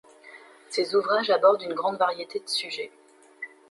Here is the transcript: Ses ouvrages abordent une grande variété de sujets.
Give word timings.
Ses 0.71 0.95
ouvrages 0.95 1.29
abordent 1.29 1.61
une 1.61 1.75
grande 1.75 1.97
variété 1.99 2.39
de 2.39 2.49
sujets. 2.49 2.91